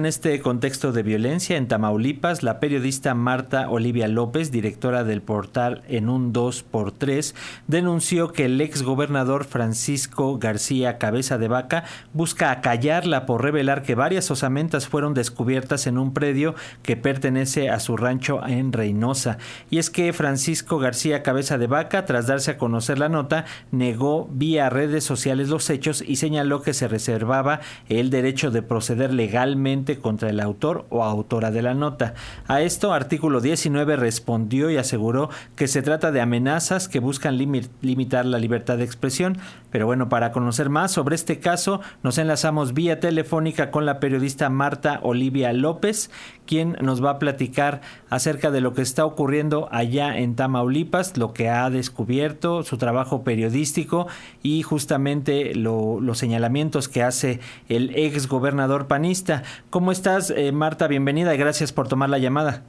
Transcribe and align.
En 0.00 0.06
este 0.06 0.40
contexto 0.40 0.92
de 0.92 1.02
violencia 1.02 1.56
en 1.56 1.66
Tamaulipas, 1.66 2.44
la 2.44 2.60
periodista 2.60 3.14
Marta 3.14 3.68
Olivia 3.68 4.06
López, 4.06 4.52
directora 4.52 5.02
del 5.02 5.22
portal 5.22 5.82
En 5.88 6.08
un 6.08 6.32
2x3, 6.32 7.34
denunció 7.66 8.32
que 8.32 8.44
el 8.44 8.60
ex 8.60 8.84
gobernador 8.84 9.44
Francisco 9.44 10.38
García 10.38 10.98
Cabeza 10.98 11.36
de 11.36 11.48
Vaca 11.48 11.82
busca 12.12 12.52
acallarla 12.52 13.26
por 13.26 13.42
revelar 13.42 13.82
que 13.82 13.96
varias 13.96 14.30
osamentas 14.30 14.86
fueron 14.86 15.14
descubiertas 15.14 15.88
en 15.88 15.98
un 15.98 16.14
predio 16.14 16.54
que 16.84 16.96
pertenece 16.96 17.68
a 17.68 17.80
su 17.80 17.96
rancho 17.96 18.46
en 18.46 18.72
Reynosa. 18.72 19.38
Y 19.68 19.78
es 19.78 19.90
que 19.90 20.12
Francisco 20.12 20.78
García 20.78 21.24
Cabeza 21.24 21.58
de 21.58 21.66
Vaca, 21.66 22.06
tras 22.06 22.28
darse 22.28 22.52
a 22.52 22.56
conocer 22.56 23.00
la 23.00 23.08
nota, 23.08 23.46
negó 23.72 24.28
vía 24.30 24.70
redes 24.70 25.02
sociales 25.02 25.48
los 25.48 25.68
hechos 25.70 26.04
y 26.06 26.14
señaló 26.14 26.62
que 26.62 26.72
se 26.72 26.86
reservaba 26.86 27.58
el 27.88 28.10
derecho 28.10 28.52
de 28.52 28.62
proceder 28.62 29.12
legalmente 29.12 29.87
contra 29.96 30.28
el 30.28 30.40
autor 30.40 30.86
o 30.90 31.02
autora 31.02 31.50
de 31.50 31.62
la 31.62 31.74
nota. 31.74 32.14
A 32.46 32.60
esto, 32.60 32.92
artículo 32.92 33.40
19 33.40 33.96
respondió 33.96 34.70
y 34.70 34.76
aseguró 34.76 35.30
que 35.56 35.68
se 35.68 35.82
trata 35.82 36.12
de 36.12 36.20
amenazas 36.20 36.88
que 36.88 37.00
buscan 37.00 37.38
limitar 37.38 38.26
la 38.26 38.38
libertad 38.38 38.76
de 38.76 38.84
expresión. 38.84 39.38
Pero 39.70 39.86
bueno, 39.86 40.08
para 40.08 40.32
conocer 40.32 40.68
más 40.70 40.92
sobre 40.92 41.14
este 41.14 41.40
caso, 41.40 41.80
nos 42.02 42.18
enlazamos 42.18 42.74
vía 42.74 43.00
telefónica 43.00 43.70
con 43.70 43.86
la 43.86 44.00
periodista 44.00 44.50
Marta 44.50 45.00
Olivia 45.02 45.52
López, 45.52 46.10
quien 46.46 46.76
nos 46.80 47.04
va 47.04 47.10
a 47.10 47.18
platicar 47.18 47.80
acerca 48.10 48.50
de 48.50 48.60
lo 48.60 48.72
que 48.72 48.82
está 48.82 49.04
ocurriendo 49.04 49.68
allá 49.70 50.18
en 50.18 50.34
Tamaulipas, 50.34 51.16
lo 51.16 51.32
que 51.32 51.48
ha 51.48 51.68
descubierto, 51.70 52.62
su 52.62 52.78
trabajo 52.78 53.22
periodístico 53.22 54.06
y 54.42 54.62
justamente 54.62 55.54
los 55.54 56.18
señalamientos 56.18 56.88
que 56.88 57.02
hace 57.02 57.40
el 57.68 57.94
ex 57.96 58.28
gobernador 58.28 58.86
panista. 58.86 59.42
¿Cómo 59.78 59.92
estás, 59.92 60.32
eh, 60.32 60.50
Marta? 60.50 60.88
Bienvenida 60.88 61.32
y 61.36 61.38
gracias 61.38 61.72
por 61.72 61.86
tomar 61.86 62.10
la 62.10 62.18
llamada. 62.18 62.64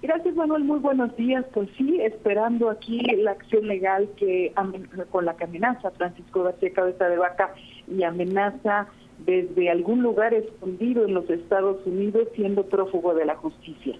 Gracias, 0.00 0.32
Manuel. 0.36 0.62
Muy 0.62 0.78
buenos 0.78 1.16
días. 1.16 1.44
Pues 1.52 1.68
sí, 1.76 2.00
esperando 2.02 2.70
aquí 2.70 3.00
la 3.16 3.32
acción 3.32 3.66
legal 3.66 4.08
que 4.16 4.54
con 5.10 5.24
la 5.24 5.34
que 5.34 5.42
amenaza 5.42 5.90
Francisco 5.90 6.44
García 6.44 6.72
Cabeza 6.72 7.08
de 7.08 7.16
Vaca 7.16 7.52
y 7.88 8.04
amenaza 8.04 8.86
desde 9.26 9.70
algún 9.70 10.02
lugar 10.04 10.32
escondido 10.32 11.04
en 11.04 11.14
los 11.14 11.28
Estados 11.28 11.84
Unidos 11.84 12.28
siendo 12.36 12.64
prófugo 12.64 13.12
de 13.12 13.24
la 13.24 13.34
justicia. 13.34 13.98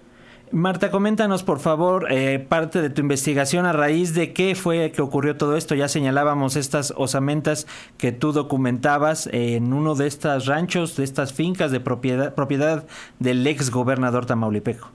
Marta, 0.53 0.91
coméntanos 0.91 1.43
por 1.43 1.59
favor 1.59 2.11
eh, 2.11 2.37
parte 2.37 2.81
de 2.81 2.89
tu 2.89 2.99
investigación 2.99 3.65
a 3.65 3.71
raíz 3.71 4.13
de 4.13 4.33
qué 4.33 4.53
fue 4.53 4.91
que 4.91 5.01
ocurrió 5.01 5.37
todo 5.37 5.55
esto. 5.55 5.75
Ya 5.75 5.87
señalábamos 5.87 6.57
estas 6.57 6.93
osamentas 6.97 7.67
que 7.97 8.11
tú 8.11 8.33
documentabas 8.33 9.29
en 9.31 9.71
uno 9.71 9.95
de 9.95 10.07
estos 10.07 10.47
ranchos, 10.47 10.97
de 10.97 11.05
estas 11.05 11.31
fincas 11.31 11.71
de 11.71 11.79
propiedad, 11.79 12.35
propiedad 12.35 12.85
del 13.19 13.47
ex 13.47 13.71
gobernador 13.71 14.25
tamaulipeco. 14.25 14.89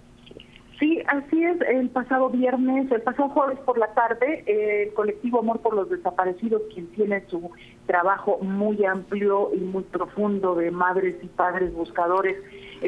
Sí, 1.07 1.17
así 1.17 1.45
es. 1.45 1.61
El 1.69 1.91
pasado 1.91 2.31
viernes, 2.31 2.91
el 2.91 3.03
pasado 3.03 3.29
jueves 3.31 3.59
por 3.61 3.79
la 3.79 3.89
tarde, 3.95 4.45
el 4.47 4.93
colectivo 4.95 5.41
Amor 5.41 5.61
por 5.61 5.75
los 5.75 5.91
Desaparecidos, 5.91 6.63
quien 6.73 6.87
tiene 6.89 7.25
su 7.29 7.51
trabajo 7.87 8.39
muy 8.41 8.85
amplio 8.85 9.51
y 9.55 9.59
muy 9.61 9.83
profundo 9.85 10.55
de 10.55 10.71
madres 10.71 11.17
y 11.23 11.27
padres 11.29 11.73
buscadores, 11.75 12.37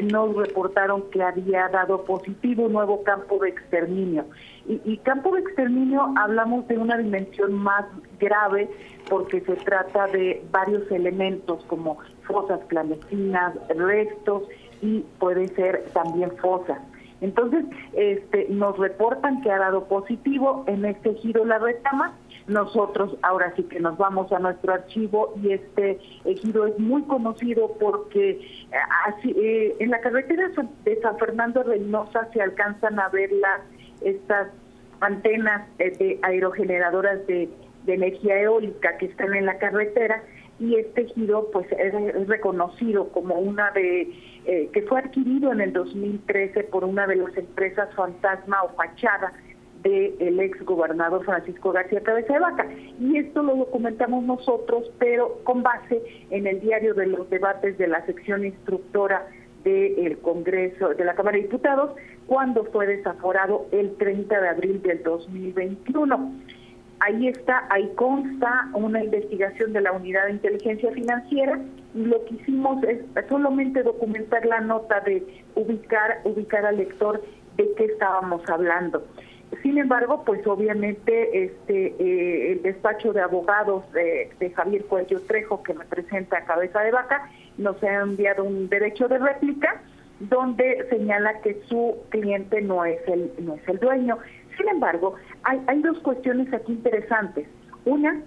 nos 0.03 0.35
reportaron 0.35 1.09
que 1.09 1.23
había 1.23 1.67
dado 1.69 2.03
positivo 2.03 2.65
un 2.65 2.73
nuevo 2.73 3.03
campo 3.03 3.39
de 3.39 3.49
exterminio. 3.49 4.25
Y, 4.67 4.81
y 4.85 4.97
campo 4.97 5.33
de 5.33 5.41
exterminio 5.41 6.13
hablamos 6.17 6.67
de 6.67 6.77
una 6.77 6.97
dimensión 6.97 7.53
más 7.53 7.85
grave 8.19 8.69
porque 9.09 9.41
se 9.41 9.55
trata 9.55 10.07
de 10.07 10.43
varios 10.51 10.89
elementos 10.91 11.63
como 11.65 11.97
fosas 12.23 12.59
clandestinas, 12.67 13.55
restos 13.69 14.43
y 14.81 14.99
puede 15.19 15.47
ser 15.49 15.85
también 15.93 16.31
fosas. 16.37 16.79
Entonces, 17.21 17.65
este, 17.93 18.47
nos 18.49 18.77
reportan 18.77 19.41
que 19.41 19.51
ha 19.51 19.59
dado 19.59 19.85
positivo 19.85 20.63
en 20.67 20.85
este 20.85 21.15
giro 21.15 21.45
la 21.45 21.59
retama. 21.59 22.15
Nosotros 22.47 23.15
ahora 23.21 23.53
sí 23.55 23.63
que 23.63 23.79
nos 23.79 23.97
vamos 23.97 24.31
a 24.31 24.39
nuestro 24.39 24.73
archivo 24.73 25.33
y 25.43 25.51
este 25.51 25.99
giro 26.41 26.65
es 26.65 26.79
muy 26.79 27.03
conocido 27.03 27.75
porque 27.79 28.31
eh, 28.31 28.41
así, 29.05 29.31
eh, 29.37 29.75
en 29.79 29.91
la 29.91 29.99
carretera 29.99 30.49
de 30.85 31.01
San 31.01 31.17
Fernando 31.17 31.61
Reynosa 31.63 32.27
se 32.33 32.41
alcanzan 32.41 32.99
a 32.99 33.09
ver 33.09 33.31
las 33.33 33.61
estas 34.01 34.47
antenas 35.01 35.67
eh, 35.77 35.91
de 35.91 36.19
aerogeneradoras 36.23 37.25
de, 37.27 37.49
de 37.85 37.93
energía 37.93 38.39
eólica 38.41 38.97
que 38.97 39.07
están 39.07 39.33
en 39.35 39.45
la 39.45 39.57
carretera 39.57 40.23
y 40.59 40.75
este 40.75 41.05
giro 41.05 41.49
pues 41.51 41.67
es, 41.71 42.27
reconocido 42.27 43.09
como 43.09 43.35
una 43.35 43.71
de 43.71 44.11
eh, 44.45 44.69
que 44.73 44.81
fue 44.83 44.99
adquirido 44.99 45.51
en 45.51 45.61
el 45.61 45.73
2013 45.73 46.65
por 46.65 46.83
una 46.83 47.07
de 47.07 47.15
las 47.15 47.35
empresas 47.37 47.93
fantasma 47.95 48.63
o 48.63 48.69
fachada 48.75 49.33
del 49.83 50.39
ex 50.39 50.61
gobernador 50.65 51.23
Francisco 51.23 51.71
García 51.71 52.01
Cabeza 52.01 52.33
de 52.33 52.39
Vaca. 52.39 52.67
Y 52.99 53.17
esto 53.17 53.43
lo 53.43 53.55
documentamos 53.55 54.23
nosotros, 54.23 54.91
pero 54.99 55.39
con 55.43 55.63
base 55.63 56.01
en 56.29 56.47
el 56.47 56.59
diario 56.59 56.93
de 56.93 57.07
los 57.07 57.29
debates 57.29 57.77
de 57.77 57.87
la 57.87 58.05
sección 58.05 58.45
instructora 58.45 59.27
del 59.63 60.17
Congreso, 60.19 60.89
de 60.89 61.05
la 61.05 61.15
Cámara 61.15 61.37
de 61.37 61.43
Diputados, 61.43 61.91
cuando 62.27 62.65
fue 62.65 62.87
desaforado 62.87 63.67
el 63.71 63.95
30 63.95 64.41
de 64.41 64.49
abril 64.49 64.81
del 64.81 65.01
2021. 65.03 66.33
Ahí 67.01 67.27
está, 67.27 67.65
ahí 67.69 67.89
consta 67.95 68.69
una 68.73 69.03
investigación 69.03 69.71
de 69.73 69.81
la 69.81 69.91
Unidad 69.93 70.25
de 70.25 70.31
Inteligencia 70.31 70.91
Financiera 70.91 71.59
lo 71.93 72.23
que 72.25 72.35
hicimos 72.35 72.83
es 72.83 72.99
solamente 73.27 73.81
documentar 73.83 74.45
la 74.45 74.61
nota 74.61 74.99
de 75.01 75.43
ubicar, 75.55 76.21
ubicar 76.23 76.65
al 76.65 76.77
lector 76.77 77.21
de 77.57 77.73
qué 77.75 77.85
estábamos 77.85 78.47
hablando. 78.47 79.03
Sin 79.63 79.79
embargo, 79.79 80.23
pues 80.23 80.45
obviamente 80.45 81.45
este 81.45 81.95
eh, 81.99 82.51
el 82.51 82.61
despacho 82.61 83.13
de 83.13 83.21
abogados 83.21 83.91
de, 83.93 84.29
de, 84.39 84.51
Javier 84.51 84.85
Cuello 84.85 85.19
Trejo, 85.21 85.63
que 85.63 85.73
me 85.73 85.85
presenta 85.85 86.37
a 86.37 86.45
Cabeza 86.45 86.81
de 86.81 86.91
Vaca, 86.91 87.27
nos 87.57 87.81
ha 87.83 88.01
enviado 88.01 88.43
un 88.43 88.69
derecho 88.69 89.07
de 89.07 89.17
réplica 89.17 89.81
donde 90.19 90.85
señala 90.89 91.41
que 91.41 91.61
su 91.67 91.97
cliente 92.09 92.61
no 92.61 92.85
es 92.85 92.99
el 93.07 93.31
no 93.39 93.55
es 93.55 93.67
el 93.67 93.79
dueño. 93.79 94.19
Sin 94.55 94.69
embargo, 94.69 95.15
hay, 95.43 95.61
hay 95.67 95.81
dos 95.81 95.99
cuestiones 95.99 96.53
aquí 96.53 96.73
interesantes. 96.73 97.47
Una 97.85 98.21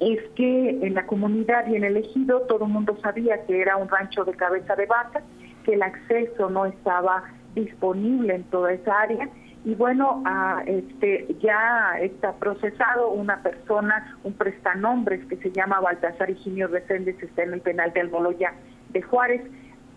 es 0.00 0.20
que 0.34 0.70
en 0.84 0.94
la 0.94 1.06
comunidad 1.06 1.66
y 1.68 1.76
en 1.76 1.84
el 1.84 1.96
ejido 1.96 2.40
todo 2.42 2.64
el 2.64 2.72
mundo 2.72 2.96
sabía 3.02 3.44
que 3.46 3.60
era 3.60 3.76
un 3.76 3.88
rancho 3.88 4.24
de 4.24 4.32
cabeza 4.34 4.74
de 4.74 4.86
vaca, 4.86 5.22
que 5.64 5.74
el 5.74 5.82
acceso 5.82 6.50
no 6.50 6.66
estaba 6.66 7.24
disponible 7.54 8.34
en 8.34 8.44
toda 8.44 8.72
esa 8.72 9.00
área 9.00 9.28
y 9.64 9.74
bueno, 9.76 10.24
este 10.66 11.36
ya 11.40 11.96
está 12.00 12.32
procesado 12.32 13.10
una 13.10 13.42
persona, 13.42 14.16
un 14.24 14.32
prestanombres 14.32 15.24
que 15.26 15.36
se 15.36 15.52
llama 15.52 15.78
Baltasar 15.78 16.30
Higinio 16.30 16.66
Reséndez, 16.66 17.22
está 17.22 17.44
en 17.44 17.54
el 17.54 17.60
penal 17.60 17.92
de 17.92 18.00
Almoloya 18.00 18.54
de 18.88 19.02
Juárez, 19.02 19.42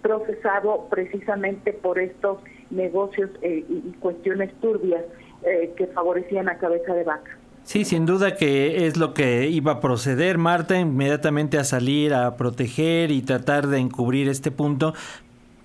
procesado 0.04 0.88
precisamente 0.92 1.74
por 1.74 1.98
estos 1.98 2.38
negocios 2.70 3.32
eh, 3.42 3.66
y 3.68 3.92
cuestiones 3.94 4.54
turbias 4.62 5.04
eh, 5.46 5.74
que 5.76 5.88
favorecían 5.88 6.50
a 6.50 6.58
cabeza 6.58 6.94
de 6.94 7.04
vaca. 7.04 7.38
Sí, 7.64 7.84
sin 7.84 8.06
duda 8.06 8.36
que 8.36 8.86
es 8.86 8.96
lo 8.96 9.16
que 9.16 9.48
iba 9.48 9.74
a 9.74 9.80
proceder 9.80 10.38
Marta 10.38 10.80
inmediatamente 10.80 11.58
a 11.58 11.64
salir 11.64 12.14
a 12.14 12.38
proteger 12.38 13.10
y 13.10 13.24
tratar 13.24 13.66
de 13.68 13.80
encubrir 13.80 14.30
este 14.30 14.52
punto 14.52 14.94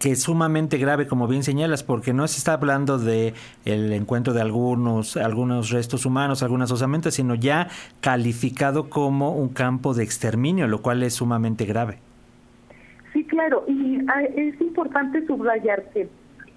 que 0.01 0.13
es 0.13 0.23
sumamente 0.23 0.79
grave 0.79 1.07
como 1.07 1.29
bien 1.29 1.43
señalas 1.43 1.83
porque 1.83 2.15
no 2.15 2.27
se 2.27 2.39
está 2.39 2.55
hablando 2.55 2.99
de 2.99 3.35
el 3.67 3.93
encuentro 3.93 4.33
de 4.33 4.41
algunos 4.41 5.19
algunos 5.19 5.71
restos 5.71 6.07
humanos, 6.07 6.43
algunas 6.43 6.73
osamentas, 6.73 7.15
sino 7.15 7.35
ya 7.35 7.69
calificado 8.01 8.89
como 8.89 9.37
un 9.37 9.51
campo 9.51 9.93
de 9.93 10.03
exterminio, 10.03 10.69
lo 10.69 10.81
cual 10.81 11.03
es 11.03 11.13
sumamente 11.13 11.67
grave. 11.67 11.99
Sí, 13.13 13.25
claro, 13.25 13.65
y 13.69 13.99
ah, 14.09 14.23
es 14.23 14.59
importante 14.63 15.27
subrayar 15.27 15.85
que 15.93 16.09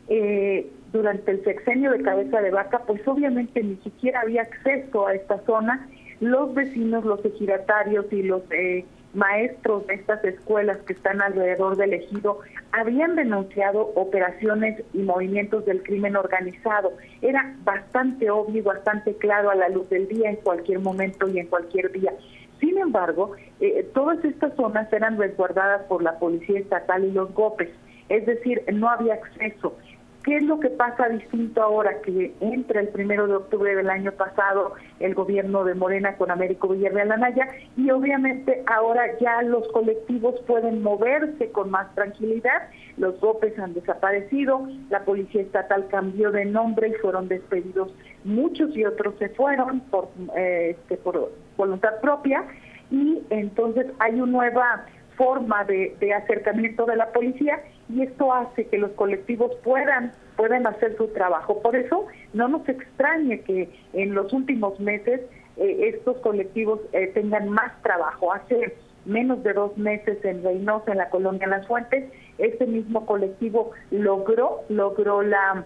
eh, 0.07 0.71
durante 0.93 1.31
el 1.31 1.43
sexenio 1.43 1.91
de 1.91 2.03
cabeza 2.03 2.39
de 2.39 2.51
vaca, 2.51 2.83
pues 2.85 3.05
obviamente 3.07 3.61
ni 3.61 3.75
siquiera 3.77 4.21
había 4.21 4.43
acceso 4.43 5.07
a 5.07 5.15
esta 5.15 5.39
zona. 5.45 5.89
Los 6.21 6.53
vecinos, 6.53 7.03
los 7.03 7.25
ejidatarios 7.25 8.05
y 8.13 8.21
los 8.21 8.43
eh, 8.51 8.85
maestros 9.13 9.85
de 9.87 9.95
estas 9.95 10.23
escuelas 10.23 10.77
que 10.85 10.93
están 10.93 11.21
alrededor 11.21 11.75
del 11.75 11.93
ejido 11.93 12.39
habían 12.71 13.15
denunciado 13.15 13.91
operaciones 13.95 14.81
y 14.93 14.99
movimientos 14.99 15.65
del 15.65 15.83
crimen 15.83 16.15
organizado. 16.15 16.93
Era 17.21 17.55
bastante 17.63 18.29
obvio 18.29 18.59
y 18.59 18.61
bastante 18.61 19.15
claro 19.17 19.49
a 19.49 19.55
la 19.55 19.69
luz 19.69 19.89
del 19.89 20.07
día 20.07 20.29
en 20.29 20.37
cualquier 20.37 20.79
momento 20.79 21.27
y 21.27 21.39
en 21.39 21.47
cualquier 21.47 21.91
día. 21.91 22.13
Sin 22.59 22.77
embargo, 22.77 23.35
eh, 23.59 23.89
todas 23.93 24.23
estas 24.23 24.55
zonas 24.55 24.91
eran 24.93 25.17
resguardadas 25.17 25.81
por 25.83 26.01
la 26.01 26.17
Policía 26.19 26.59
Estatal 26.59 27.03
y 27.03 27.11
los 27.11 27.33
GOPES, 27.33 27.69
es 28.09 28.25
decir, 28.25 28.63
no 28.71 28.89
había 28.89 29.15
acceso 29.15 29.75
¿Qué 30.23 30.37
es 30.37 30.43
lo 30.43 30.59
que 30.59 30.69
pasa 30.69 31.09
distinto 31.09 31.61
ahora 31.61 31.99
que 32.01 32.33
entra 32.39 32.79
el 32.79 32.87
primero 32.89 33.27
de 33.27 33.35
octubre 33.35 33.75
del 33.75 33.89
año 33.89 34.13
pasado 34.13 34.73
el 35.01 35.15
gobierno 35.15 35.65
de 35.65 35.75
Morena 35.75 36.15
con 36.15 36.31
Américo 36.31 36.69
Villarreal 36.69 37.11
Anaya 37.11 37.47
y 37.75 37.91
obviamente 37.91 38.63
ahora 38.67 39.03
ya 39.19 39.41
los 39.41 39.67
colectivos 39.69 40.39
pueden 40.47 40.81
moverse 40.81 41.51
con 41.51 41.71
más 41.71 41.93
tranquilidad, 41.93 42.69
los 42.97 43.19
golpes 43.19 43.57
han 43.59 43.73
desaparecido, 43.73 44.65
la 44.89 45.03
policía 45.03 45.41
estatal 45.41 45.87
cambió 45.89 46.31
de 46.31 46.45
nombre 46.45 46.87
y 46.87 46.93
fueron 46.93 47.27
despedidos 47.27 47.93
muchos 48.23 48.75
y 48.77 48.85
otros 48.85 49.15
se 49.19 49.29
fueron 49.29 49.81
por, 49.91 50.09
eh, 50.37 50.77
este, 50.77 50.97
por 50.97 51.31
voluntad 51.57 51.99
propia. 52.01 52.45
Y 52.91 53.23
entonces 53.29 53.87
hay 53.99 54.21
una 54.21 54.31
nueva 54.31 54.85
forma 55.15 55.63
de, 55.65 55.95
de, 55.99 56.13
acercamiento 56.13 56.85
de 56.85 56.95
la 56.95 57.11
policía 57.11 57.61
y 57.89 58.01
esto 58.01 58.33
hace 58.33 58.67
que 58.67 58.77
los 58.77 58.91
colectivos 58.91 59.51
puedan 59.63 60.11
puedan 60.35 60.65
hacer 60.65 60.97
su 60.97 61.07
trabajo. 61.09 61.61
Por 61.61 61.75
eso 61.75 62.07
no 62.33 62.47
nos 62.47 62.67
extrañe 62.67 63.41
que 63.41 63.69
en 63.93 64.13
los 64.13 64.33
últimos 64.33 64.79
meses 64.79 65.21
eh, 65.57 65.91
estos 65.93 66.17
colectivos 66.17 66.79
eh, 66.91 67.07
tengan 67.13 67.49
más 67.49 67.71
trabajo. 67.81 68.33
Hace 68.33 68.75
menos 69.05 69.43
de 69.43 69.53
dos 69.53 69.77
meses 69.77 70.23
en 70.23 70.43
Reynosa, 70.43 70.91
en 70.91 70.97
la 70.97 71.09
colonia 71.09 71.47
Las 71.47 71.67
Fuentes, 71.67 72.11
este 72.37 72.65
mismo 72.65 73.05
colectivo 73.05 73.71
logró 73.91 74.61
logró 74.69 75.21
la 75.21 75.65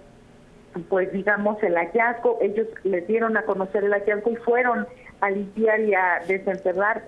pues 0.90 1.12
digamos 1.12 1.62
el 1.64 1.76
hallazgo, 1.76 2.38
ellos 2.42 2.68
les 2.84 3.08
dieron 3.08 3.36
a 3.38 3.44
conocer 3.44 3.84
el 3.84 3.94
hallazgo 3.94 4.32
y 4.32 4.36
fueron 4.36 4.86
a 5.22 5.30
limpiar 5.32 5.80
y 5.82 5.94
a 5.96 6.22
desenterrar 6.28 7.04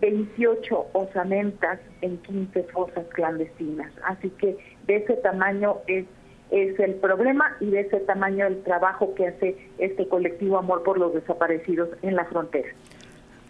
28 0.00 0.86
osamentas 0.92 1.80
en 2.00 2.18
15 2.18 2.64
fosas 2.64 3.04
clandestinas. 3.14 3.92
Así 4.04 4.30
que 4.30 4.56
de 4.86 4.96
ese 4.96 5.14
tamaño 5.14 5.78
es, 5.86 6.06
es 6.50 6.78
el 6.78 6.94
problema 6.94 7.56
y 7.60 7.66
de 7.66 7.80
ese 7.80 8.00
tamaño 8.00 8.46
el 8.46 8.62
trabajo 8.62 9.14
que 9.14 9.28
hace 9.28 9.56
este 9.78 10.08
colectivo 10.08 10.58
Amor 10.58 10.82
por 10.82 10.98
los 10.98 11.14
Desaparecidos 11.14 11.88
en 12.02 12.16
la 12.16 12.24
frontera. 12.26 12.68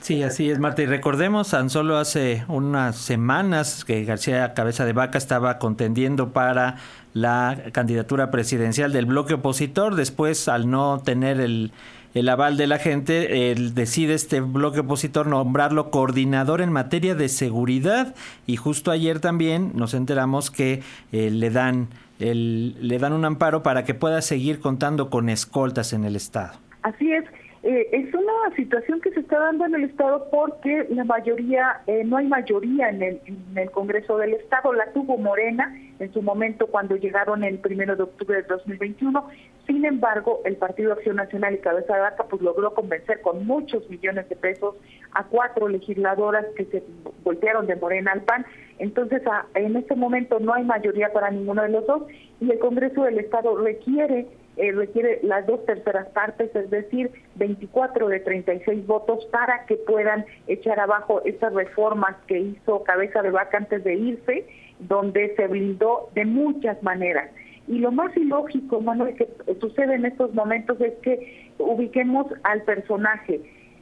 Sí, 0.00 0.22
así 0.22 0.48
es, 0.48 0.60
Marta. 0.60 0.82
Y 0.82 0.86
recordemos, 0.86 1.50
tan 1.50 1.70
solo 1.70 1.96
hace 1.96 2.44
unas 2.46 2.96
semanas 2.96 3.84
que 3.84 4.04
García 4.04 4.54
Cabeza 4.54 4.84
de 4.84 4.92
Vaca 4.92 5.18
estaba 5.18 5.58
contendiendo 5.58 6.32
para 6.32 6.76
la 7.14 7.64
candidatura 7.72 8.30
presidencial 8.30 8.92
del 8.92 9.06
bloque 9.06 9.34
opositor. 9.34 9.96
Después, 9.96 10.46
al 10.46 10.70
no 10.70 11.02
tener 11.04 11.40
el, 11.40 11.72
el 12.18 12.28
aval 12.28 12.56
de 12.56 12.66
la 12.66 12.78
gente, 12.78 13.50
él 13.50 13.74
decide 13.74 14.14
este 14.14 14.40
bloque 14.40 14.80
opositor 14.80 15.26
nombrarlo 15.26 15.90
coordinador 15.90 16.60
en 16.60 16.72
materia 16.72 17.14
de 17.14 17.28
seguridad 17.28 18.14
y 18.46 18.56
justo 18.56 18.90
ayer 18.90 19.20
también 19.20 19.72
nos 19.74 19.94
enteramos 19.94 20.50
que 20.50 20.82
eh, 21.12 21.30
le 21.30 21.50
dan 21.50 21.88
el, 22.18 22.76
le 22.86 22.98
dan 22.98 23.12
un 23.12 23.24
amparo 23.24 23.62
para 23.62 23.84
que 23.84 23.94
pueda 23.94 24.22
seguir 24.22 24.60
contando 24.60 25.10
con 25.10 25.28
escoltas 25.28 25.92
en 25.92 26.04
el 26.04 26.16
estado. 26.16 26.58
Así 26.82 27.12
es. 27.12 27.24
Eh, 27.62 27.88
es 27.92 28.14
una 28.14 28.56
situación 28.56 29.00
que 29.00 29.10
se 29.10 29.20
está 29.20 29.38
dando 29.38 29.66
en 29.66 29.74
el 29.74 29.84
Estado 29.84 30.28
porque 30.30 30.86
la 30.90 31.04
mayoría, 31.04 31.80
eh, 31.86 32.02
no 32.04 32.16
hay 32.16 32.26
mayoría 32.26 32.88
en 32.88 33.02
el, 33.02 33.20
en 33.26 33.58
el 33.58 33.70
Congreso 33.70 34.16
del 34.16 34.34
Estado, 34.34 34.72
la 34.72 34.92
tuvo 34.92 35.18
Morena 35.18 35.74
en 35.98 36.12
su 36.12 36.22
momento 36.22 36.66
cuando 36.68 36.96
llegaron 36.96 37.44
el 37.44 37.58
primero 37.58 37.96
de 37.96 38.04
octubre 38.04 38.36
de 38.36 38.48
2021. 38.48 39.28
Sin 39.66 39.84
embargo, 39.84 40.40
el 40.44 40.56
Partido 40.56 40.92
Acción 40.92 41.16
Nacional 41.16 41.54
y 41.54 41.58
Cabeza 41.58 41.94
de 41.94 42.00
Vaca 42.00 42.24
pues 42.28 42.40
logró 42.42 42.74
convencer 42.74 43.20
con 43.20 43.46
muchos 43.46 43.88
millones 43.90 44.28
de 44.28 44.36
pesos 44.36 44.76
a 45.12 45.24
cuatro 45.24 45.68
legisladoras 45.68 46.46
que 46.56 46.64
se 46.66 46.82
voltearon 47.24 47.66
de 47.66 47.76
Morena 47.76 48.12
al 48.12 48.22
PAN. 48.22 48.46
Entonces, 48.78 49.22
en 49.54 49.76
este 49.76 49.94
momento 49.94 50.38
no 50.40 50.54
hay 50.54 50.64
mayoría 50.64 51.12
para 51.12 51.30
ninguno 51.30 51.62
de 51.62 51.70
los 51.70 51.86
dos 51.86 52.02
y 52.40 52.50
el 52.50 52.58
Congreso 52.58 53.02
del 53.02 53.18
Estado 53.18 53.56
requiere 53.56 54.26
eh, 54.58 54.72
requiere 54.72 55.20
las 55.22 55.46
dos 55.46 55.64
terceras 55.66 56.08
partes, 56.08 56.50
es 56.56 56.68
decir, 56.68 57.12
24 57.36 58.08
de 58.08 58.18
36 58.18 58.84
votos 58.88 59.24
para 59.26 59.64
que 59.66 59.76
puedan 59.76 60.26
echar 60.48 60.80
abajo 60.80 61.22
esas 61.24 61.54
reformas 61.54 62.16
que 62.26 62.40
hizo 62.40 62.82
Cabeza 62.82 63.22
de 63.22 63.30
Vaca 63.30 63.58
antes 63.58 63.84
de 63.84 63.94
irse, 63.94 64.48
donde 64.80 65.34
se 65.36 65.46
blindó 65.46 66.10
de 66.14 66.24
muchas 66.24 66.82
maneras. 66.82 67.30
Y 67.66 67.78
lo 67.78 67.92
más 67.92 68.16
ilógico, 68.16 68.80
Manuel, 68.80 69.14
que 69.14 69.28
sucede 69.60 69.94
en 69.94 70.06
estos 70.06 70.34
momentos 70.34 70.80
es 70.80 70.94
que 71.02 71.50
ubiquemos 71.58 72.26
al 72.44 72.62
personaje 72.62 73.40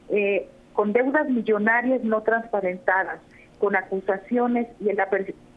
eh, 0.09 0.49
con 0.73 0.93
deudas 0.93 1.29
millonarias 1.29 2.03
no 2.03 2.23
transparentadas, 2.23 3.21
con 3.59 3.77
acusaciones 3.77 4.67
y 4.81 4.91
en 4.91 4.97
la 4.97 5.09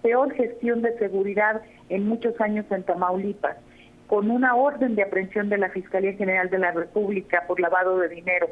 peor 0.01 0.33
gestión 0.33 0.81
de 0.81 0.97
seguridad 0.97 1.61
en 1.89 2.07
muchos 2.07 2.39
años 2.39 2.65
en 2.71 2.83
Tamaulipas 2.83 3.57
con 4.09 4.31
una 4.31 4.55
orden 4.55 4.95
de 4.95 5.03
aprehensión 5.03 5.49
de 5.49 5.59
la 5.59 5.69
Fiscalía 5.69 6.13
General 6.13 6.49
de 6.49 6.57
la 6.57 6.71
República 6.71 7.43
por 7.47 7.59
lavado 7.59 7.99
de 7.99 8.09
dinero 8.09 8.47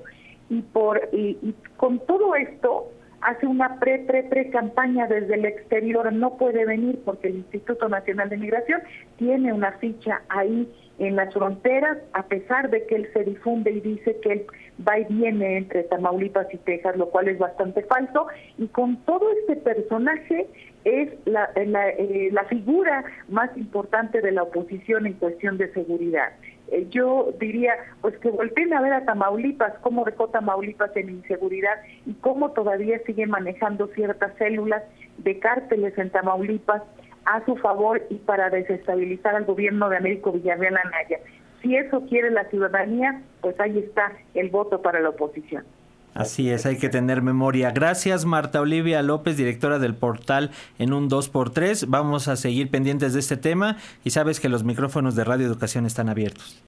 y 0.52 0.62
por 0.62 1.10
y, 1.12 1.36
con 1.78 2.00
todo 2.06 2.36
esto 2.36 2.92
hace 3.22 3.48
una 3.48 3.80
pre 3.80 4.00
pre 4.00 4.24
pre 4.24 4.50
campaña 4.50 5.08
desde 5.08 5.36
el 5.36 5.46
exterior 5.46 6.12
no 6.14 6.38
puede 6.38 6.66
venir 6.66 7.00
porque 7.04 7.28
el 7.28 7.38
Instituto 7.38 7.90
Nacional 7.90 8.30
de 8.30 8.38
Migración 8.38 8.82
tiene 9.18 9.54
una 9.54 9.74
ficha 9.74 10.22
ahí 10.30 10.72
en 11.00 11.16
las 11.16 11.34
fronteras 11.34 11.98
a 12.14 12.24
pesar 12.24 12.70
de 12.70 12.86
que 12.86 12.96
él 12.96 13.10
se 13.14 13.24
difunde 13.24 13.72
y 13.72 13.82
dice 13.82 14.18
que 14.22 14.32
él 14.32 14.46
va 14.88 15.00
y 15.00 15.06
viene 15.06 15.58
entre 15.58 15.84
Tamaulipas 15.84 16.48
y 16.54 16.58
Texas 16.58 16.96
lo 16.98 17.10
cual 17.10 17.28
es 17.28 17.38
bastante 17.38 17.84
falso 17.84 18.28
y 18.58 18.68
con 18.68 18.98
todo 19.06 19.26
este 19.40 19.58
personaje 19.58 20.48
es 20.86 21.10
la, 21.26 21.50
la, 21.66 21.90
eh, 21.90 22.30
la, 22.32 22.46
figura 22.46 23.04
más 23.28 23.50
importante 23.58 24.22
de 24.22 24.32
la 24.32 24.44
oposición 24.44 25.06
en 25.06 25.14
cuestión 25.14 25.58
de 25.58 25.72
seguridad. 25.74 26.32
Eh, 26.70 26.88
yo 26.90 27.34
diría, 27.40 27.74
pues 28.02 28.18
que 28.18 28.30
volteen 28.30 28.74
a 28.74 28.82
ver 28.82 28.94
a 28.94 29.06
Tamaulipas, 29.06 29.74
cómo 29.82 30.04
dejó 30.04 30.28
Tamaulipas 30.28 30.96
en 30.96 31.10
inseguridad 31.10 31.76
y 32.06 32.14
cómo 32.16 32.52
todavía 32.52 33.00
sigue 33.06 33.26
manejando 33.26 33.88
ciertas 33.88 34.36
células 34.38 34.84
de 35.18 35.40
cárteles 35.40 35.98
en 35.98 36.10
Tamaulipas 36.10 36.84
a 37.26 37.44
su 37.46 37.56
favor 37.58 38.02
y 38.10 38.16
para 38.16 38.50
desestabilizar 38.50 39.36
al 39.36 39.46
gobierno 39.46 39.90
de 39.90 39.98
Américo 39.98 40.32
Villarreal 40.32 40.78
Anaya. 40.78 41.20
Si 41.62 41.76
eso 41.76 42.06
quiere 42.08 42.32
la 42.32 42.46
ciudadanía, 42.46 43.22
pues 43.42 43.60
ahí 43.60 43.80
está 43.80 44.14
el 44.34 44.50
voto 44.50 44.82
para 44.82 45.00
la 45.00 45.10
oposición. 45.10 45.66
Así 46.14 46.50
es, 46.50 46.66
hay 46.66 46.78
que 46.78 46.90
tener 46.90 47.22
memoria. 47.22 47.72
Gracias 47.72 48.26
Marta 48.26 48.60
Olivia 48.60 49.04
López, 49.04 49.38
directora 49.38 49.78
del 49.78 49.94
portal 49.94 50.50
en 50.80 50.94
un 50.94 51.10
2x3. 51.10 51.86
Vamos 51.88 52.28
a 52.28 52.36
seguir 52.36 52.72
pendientes 52.72 53.14
de 53.14 53.20
este 53.20 53.38
tema 53.38 53.78
y 54.04 54.10
sabes 54.10 54.40
que 54.40 54.50
los 54.50 54.64
micrófonos 54.64 55.16
de 55.16 55.24
Radio 55.24 55.46
Educación 55.46 55.86
están 55.86 56.10
abiertos. 56.10 56.64